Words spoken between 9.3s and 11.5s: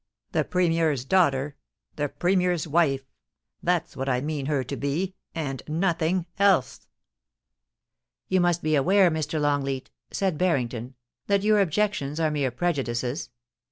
Longleat,' said Barrington, *that